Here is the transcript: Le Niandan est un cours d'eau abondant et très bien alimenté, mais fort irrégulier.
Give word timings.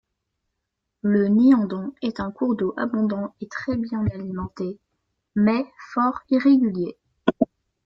Le 1.03 1.27
Niandan 1.27 1.93
est 2.01 2.19
un 2.19 2.31
cours 2.31 2.55
d'eau 2.55 2.73
abondant 2.75 3.35
et 3.39 3.47
très 3.47 3.77
bien 3.77 4.03
alimenté, 4.07 4.79
mais 5.35 5.67
fort 5.93 6.21
irrégulier. 6.31 6.97